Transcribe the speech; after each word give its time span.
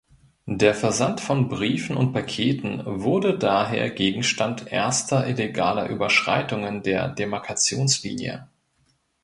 Der 0.47 0.73
Versand 0.73 1.21
von 1.21 1.47
Briefen 1.47 1.95
und 1.95 2.11
Paketen 2.11 2.81
wurde 2.87 3.37
daher 3.37 3.91
Gegenstand 3.91 4.71
erster 4.73 5.27
illegaler 5.27 5.87
Überschreitungen 5.89 6.81
der 6.81 7.07
Demarkationslinie. 7.07 8.47